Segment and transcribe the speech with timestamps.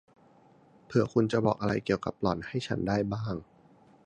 [0.85, 3.33] เผื่อคุณพอจะบอกอะไรเกี่ยวกับหล่อนให้ฉันได้บ้าง